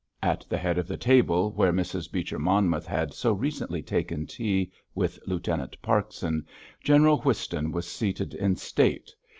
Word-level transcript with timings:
At 0.23 0.43
the 0.49 0.57
head 0.57 0.79
of 0.79 0.87
the 0.87 0.97
table, 0.97 1.51
where 1.51 1.71
Mrs. 1.71 2.11
Beecher 2.11 2.39
Monmouth 2.39 2.87
had 2.87 3.13
so 3.13 3.33
recently 3.33 3.83
taken 3.83 4.25
tea 4.25 4.71
with 4.95 5.19
Lieutenant 5.27 5.79
Parkson, 5.83 6.43
General 6.83 7.19
Whiston 7.19 7.71
was 7.71 7.85
seated 7.87 8.33
in 8.33 8.55
state. 8.55 9.13